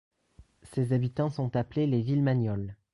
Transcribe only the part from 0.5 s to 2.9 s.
Ses habitants sont appelés les Villemagnols.